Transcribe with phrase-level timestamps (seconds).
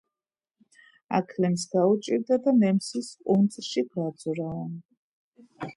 [1.17, 4.65] აქლემს გაუჭირდა და ნემსის ყუნწში გაძვრაო